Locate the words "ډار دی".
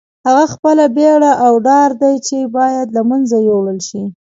1.67-2.15